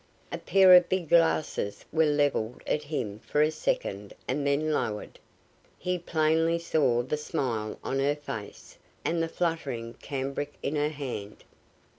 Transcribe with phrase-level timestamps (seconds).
[0.31, 5.19] A pair of big glasses was leveled at him for a second and then lowered.
[5.77, 11.43] He plainly saw the smile on her face, and the fluttering cambric in her hand.